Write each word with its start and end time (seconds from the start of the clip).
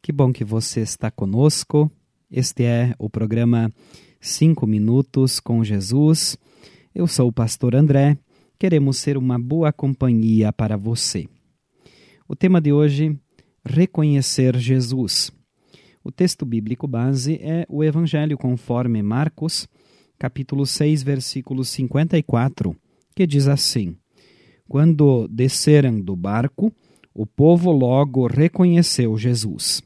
Que 0.00 0.10
bom 0.10 0.32
que 0.32 0.42
você 0.42 0.80
está 0.80 1.10
conosco. 1.10 1.92
Este 2.30 2.64
é 2.64 2.94
o 2.98 3.10
programa 3.10 3.70
Cinco 4.18 4.66
Minutos 4.66 5.38
com 5.38 5.62
Jesus. 5.62 6.38
Eu 6.94 7.06
sou 7.06 7.28
o 7.28 7.32
pastor 7.32 7.74
André. 7.74 8.16
Queremos 8.58 8.96
ser 8.96 9.18
uma 9.18 9.38
boa 9.38 9.70
companhia 9.70 10.50
para 10.50 10.78
você. 10.78 11.28
O 12.26 12.34
tema 12.34 12.58
de 12.58 12.72
hoje: 12.72 13.14
reconhecer 13.62 14.56
Jesus. 14.56 15.30
O 16.02 16.10
texto 16.10 16.46
bíblico 16.46 16.88
base 16.88 17.34
é 17.42 17.66
o 17.68 17.84
Evangelho 17.84 18.38
conforme 18.38 19.02
Marcos, 19.02 19.68
capítulo 20.18 20.64
6, 20.64 21.02
versículo 21.02 21.66
54, 21.66 22.74
que 23.14 23.26
diz 23.26 23.46
assim: 23.46 23.94
Quando 24.66 25.28
desceram 25.28 26.00
do 26.00 26.16
barco, 26.16 26.72
o 27.20 27.26
povo 27.26 27.70
logo 27.70 28.26
reconheceu 28.26 29.14
Jesus. 29.18 29.82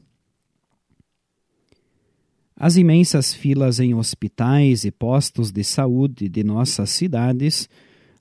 As 2.55 2.77
imensas 2.77 3.33
filas 3.33 3.81
em 3.81 3.93
hospitais 3.93 4.85
e 4.85 4.91
postos 4.91 5.51
de 5.51 5.61
saúde 5.61 6.29
de 6.29 6.45
nossas 6.45 6.91
cidades 6.91 7.67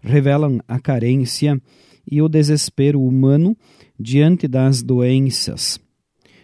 revelam 0.01 0.59
a 0.67 0.81
carência 0.81 1.63
e 2.11 2.21
o 2.21 2.29
desespero 2.29 3.01
humano 3.01 3.57
diante 3.97 4.49
das 4.49 4.83
doenças. 4.83 5.79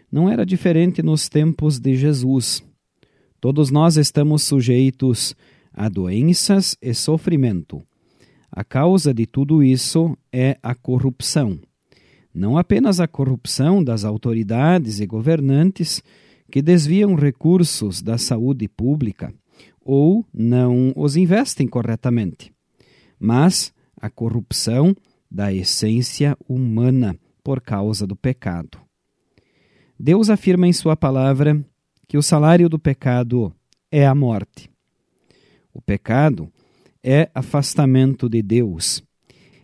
Não 0.09 0.31
era 0.31 0.47
diferente 0.47 1.03
nos 1.03 1.29
tempos 1.29 1.81
de 1.81 1.97
Jesus. 1.97 2.63
Todos 3.41 3.73
nós 3.73 3.97
estamos 3.97 4.45
sujeitos 4.45 5.35
a 5.73 5.89
doenças 5.89 6.77
e 6.81 6.95
sofrimento. 6.95 7.83
A 8.49 8.63
causa 8.63 9.13
de 9.13 9.27
tudo 9.27 9.61
isso 9.61 10.17
é 10.33 10.57
a 10.63 10.73
corrupção. 10.73 11.59
Não 12.33 12.57
apenas 12.57 13.01
a 13.01 13.09
corrupção 13.09 13.83
das 13.83 14.05
autoridades 14.05 15.01
e 15.01 15.07
governantes, 15.07 16.03
que 16.51 16.61
desviam 16.61 17.15
recursos 17.15 18.03
da 18.03 18.19
saúde 18.19 18.69
pública 18.69 19.33
ou 19.81 20.27
não 20.33 20.93
os 20.97 21.17
investem 21.17 21.67
corretamente, 21.67 22.53
mas 23.19 23.73
a 23.97 24.11
corrupção 24.11 24.95
da 25.31 25.53
essência 25.53 26.37
humana 26.49 27.17
por 27.43 27.61
causa 27.61 28.07
do 28.07 28.17
pecado. 28.17 28.79
Deus 29.99 30.29
afirma 30.29 30.67
em 30.67 30.73
Sua 30.73 30.97
palavra 30.97 31.65
que 32.09 32.19
o 32.19 32.23
salário 32.23 32.69
do 32.69 32.79
pecado 32.79 33.55
é 33.91 34.07
a 34.07 34.15
morte. 34.15 34.71
O 35.73 35.81
pecado 35.81 36.51
é 37.03 37.31
afastamento 37.35 38.29
de 38.29 38.43
Deus, 38.43 39.03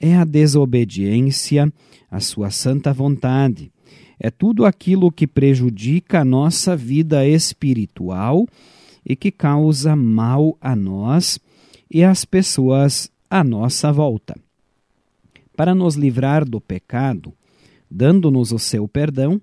é 0.00 0.16
a 0.16 0.25
desobediência 0.25 1.72
à 2.11 2.20
Sua 2.20 2.50
santa 2.50 2.92
vontade 2.92 3.70
é 4.19 4.30
tudo 4.30 4.64
aquilo 4.64 5.12
que 5.12 5.27
prejudica 5.27 6.20
a 6.20 6.25
nossa 6.25 6.77
vida 6.77 7.27
espiritual 7.27 8.47
e 9.05 9.14
que 9.14 9.30
causa 9.30 9.94
mal 9.94 10.56
a 10.61 10.75
nós 10.75 11.38
e 11.91 12.03
às 12.03 12.25
pessoas 12.25 13.11
à 13.28 13.44
nossa 13.44 13.92
volta. 13.92 14.34
Para 15.56 15.75
nos 15.75 15.94
livrar 15.97 16.44
do 16.44 16.60
pecado, 16.60 17.33
dando-nos 17.91 18.53
o 18.53 18.58
seu 18.58 18.88
perdão, 18.88 19.41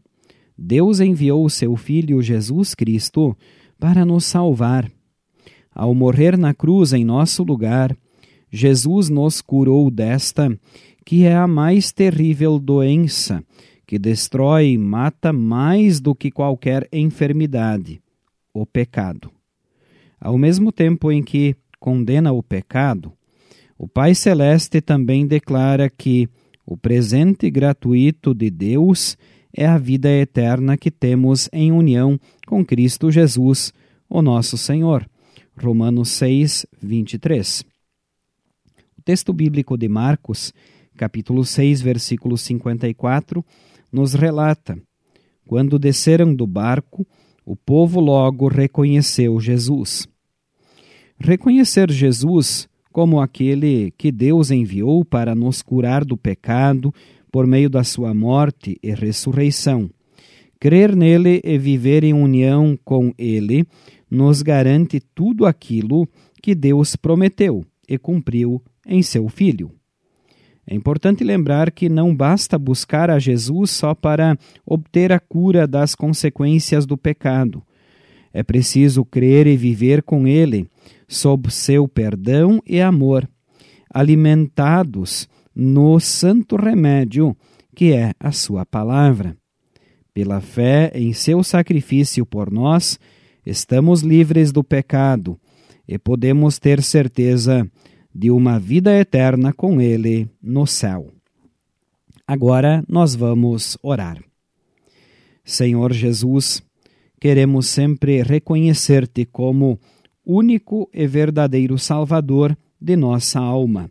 Deus 0.58 1.00
enviou 1.00 1.46
o 1.46 1.50
seu 1.50 1.76
Filho 1.76 2.22
Jesus 2.22 2.76
Cristo 2.76 3.36
para 3.80 4.06
nos 4.06 4.26
salvar. 4.26 4.92
Ao 5.74 5.94
morrer 5.94 6.38
na 6.38 6.54
cruz 6.54 6.94
em 6.94 7.04
nosso 7.04 7.44
lugar, 7.44 7.96
Jesus 8.56 9.10
nos 9.10 9.42
curou 9.42 9.90
desta, 9.90 10.56
que 11.04 11.24
é 11.24 11.36
a 11.36 11.48
mais 11.48 11.92
terrível 11.92 12.60
doença 12.60 13.44
que 13.88 13.98
destrói 13.98 14.70
e 14.70 14.78
mata 14.78 15.34
mais 15.34 16.00
do 16.00 16.14
que 16.14 16.30
qualquer 16.30 16.88
enfermidade, 16.94 18.00
o 18.54 18.64
pecado. 18.64 19.32
Ao 20.22 20.38
mesmo 20.38 20.72
tempo 20.72 21.12
em 21.12 21.24
que 21.24 21.56
condena 21.80 22.32
o 22.32 22.44
pecado, 22.44 23.12
o 23.76 23.88
Pai 23.88 24.14
Celeste 24.14 24.82
também 24.82 25.26
declara 25.26 25.90
que 25.90 26.30
o 26.64 26.78
presente 26.78 27.50
gratuito 27.50 28.36
de 28.36 28.52
Deus 28.52 29.18
é 29.52 29.66
a 29.66 29.80
vida 29.80 30.10
eterna 30.10 30.78
que 30.78 30.92
temos 30.92 31.50
em 31.52 31.72
união 31.72 32.20
com 32.48 32.64
Cristo 32.64 33.12
Jesus, 33.12 33.74
o 34.08 34.22
nosso 34.22 34.58
Senhor. 34.58 35.10
Romanos 35.58 36.10
6, 36.10 36.68
23. 36.82 37.73
Texto 39.06 39.34
bíblico 39.34 39.78
de 39.78 39.90
Marcos, 39.90 40.54
capítulo 40.96 41.44
6, 41.44 41.82
versículo 41.82 42.38
54, 42.38 43.44
nos 43.92 44.14
relata: 44.14 44.78
quando 45.46 45.78
desceram 45.78 46.34
do 46.34 46.48
barco, 46.48 47.06
o 47.46 47.54
povo 47.54 48.00
logo 48.00 48.48
reconheceu 48.48 49.38
Jesus. 49.42 50.08
Reconhecer 51.20 51.92
Jesus 51.92 52.70
como 52.94 53.20
aquele 53.20 53.92
que 53.98 54.10
Deus 54.10 54.52
enviou 54.52 55.04
para 55.04 55.36
nos 55.36 55.62
curar 55.62 56.06
do 56.06 56.16
pecado 56.16 56.94
por 57.30 57.46
meio 57.46 57.70
da 57.70 57.84
sua 57.84 58.14
morte 58.14 58.78
e 58.82 58.94
ressurreição. 58.94 59.90
Crer 60.62 60.96
nele 60.96 61.42
e 61.44 61.58
viver 61.58 62.06
em 62.06 62.14
união 62.14 62.80
com 62.86 63.14
ele 63.18 63.68
nos 64.10 64.42
garante 64.42 65.02
tudo 65.14 65.46
aquilo 65.46 66.08
que 66.42 66.56
Deus 66.56 66.96
prometeu 66.96 67.66
e 67.86 67.98
cumpriu 67.98 68.62
em 68.86 69.02
seu 69.02 69.28
Filho. 69.28 69.72
É 70.66 70.74
importante 70.74 71.24
lembrar 71.24 71.72
que 71.72 71.90
não 71.90 72.16
basta 72.16 72.58
buscar 72.58 73.10
a 73.10 73.20
Jesus 73.20 73.72
só 73.72 73.94
para 73.94 74.38
obter 74.66 75.12
a 75.12 75.20
cura 75.20 75.68
das 75.68 75.94
consequências 75.94 76.86
do 76.86 76.98
pecado. 76.98 77.62
É 78.32 78.42
preciso 78.42 79.04
crer 79.04 79.46
e 79.46 79.58
viver 79.58 80.02
com 80.02 80.26
Ele, 80.26 80.68
sob 81.08 81.52
seu 81.52 81.88
perdão 81.88 82.62
e 82.66 82.82
amor, 82.82 83.30
alimentados 83.94 85.28
no 85.54 86.00
santo 86.00 86.56
remédio 86.56 87.36
que 87.76 87.92
é 87.92 88.14
a 88.20 88.32
Sua 88.32 88.66
palavra. 88.66 89.36
Pela 90.14 90.40
fé 90.40 90.92
em 90.94 91.12
seu 91.12 91.44
sacrifício 91.44 92.26
por 92.26 92.52
nós, 92.52 93.00
estamos 93.46 94.02
livres 94.02 94.52
do 94.52 94.64
pecado 94.64 95.40
e 95.88 95.98
podemos 95.98 96.60
ter 96.60 96.82
certeza 96.82 97.70
de 98.14 98.30
uma 98.30 98.60
vida 98.60 98.94
eterna 98.98 99.52
com 99.52 99.82
Ele 99.82 100.30
no 100.42 100.68
céu. 100.68 101.12
Agora 102.28 102.84
nós 102.88 103.16
vamos 103.16 103.78
orar. 103.82 104.24
Senhor 105.44 105.92
Jesus, 105.92 106.64
queremos 107.20 107.68
sempre 107.68 108.22
reconhecer-te 108.22 109.26
como 109.26 109.80
único 110.26 110.90
e 110.94 111.06
verdadeiro 111.06 111.78
Salvador 111.78 112.58
de 112.80 112.96
nossa 112.96 113.40
alma. 113.40 113.90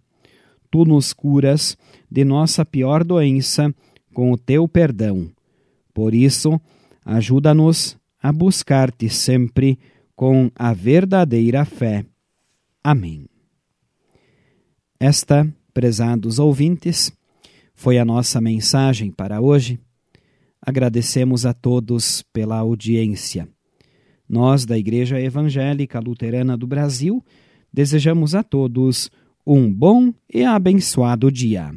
Tu 0.70 0.84
nos 0.84 1.12
curas 1.12 1.76
de 2.10 2.24
nossa 2.24 2.64
pior 2.64 3.04
doença 3.04 3.74
com 4.14 4.32
o 4.32 4.38
teu 4.38 4.66
perdão. 4.66 5.30
Por 5.92 6.14
isso, 6.14 6.60
ajuda-nos 7.04 7.98
a 8.22 8.32
buscar-te 8.32 9.10
sempre 9.10 9.78
com 10.14 10.50
a 10.54 10.72
verdadeira 10.72 11.64
fé. 11.64 12.06
Amém. 12.82 13.31
Esta, 15.04 15.52
prezados 15.74 16.38
ouvintes, 16.38 17.12
foi 17.74 17.98
a 17.98 18.04
nossa 18.04 18.40
mensagem 18.40 19.10
para 19.10 19.40
hoje. 19.40 19.80
Agradecemos 20.64 21.44
a 21.44 21.52
todos 21.52 22.22
pela 22.32 22.58
audiência. 22.58 23.48
Nós, 24.28 24.64
da 24.64 24.78
Igreja 24.78 25.20
Evangélica 25.20 25.98
Luterana 25.98 26.56
do 26.56 26.68
Brasil, 26.68 27.20
desejamos 27.72 28.36
a 28.36 28.44
todos 28.44 29.10
um 29.44 29.74
bom 29.74 30.14
e 30.32 30.44
abençoado 30.44 31.32
dia. 31.32 31.74